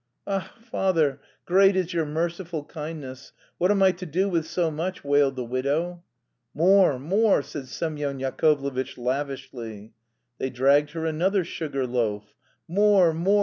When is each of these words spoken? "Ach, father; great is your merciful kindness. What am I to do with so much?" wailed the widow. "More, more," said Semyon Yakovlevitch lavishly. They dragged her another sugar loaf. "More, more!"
"Ach, 0.25 0.47
father; 0.63 1.21
great 1.45 1.75
is 1.75 1.93
your 1.93 2.07
merciful 2.07 2.63
kindness. 2.63 3.33
What 3.59 3.69
am 3.69 3.83
I 3.83 3.91
to 3.91 4.05
do 4.07 4.27
with 4.27 4.47
so 4.47 4.71
much?" 4.71 5.03
wailed 5.03 5.35
the 5.35 5.43
widow. 5.45 6.01
"More, 6.55 6.97
more," 6.97 7.43
said 7.43 7.67
Semyon 7.67 8.17
Yakovlevitch 8.19 8.97
lavishly. 8.97 9.93
They 10.39 10.49
dragged 10.49 10.93
her 10.93 11.05
another 11.05 11.43
sugar 11.45 11.85
loaf. 11.85 12.33
"More, 12.67 13.13
more!" 13.13 13.39